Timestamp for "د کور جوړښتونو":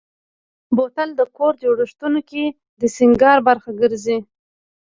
1.19-2.19